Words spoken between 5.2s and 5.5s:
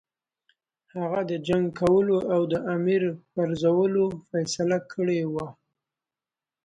وه.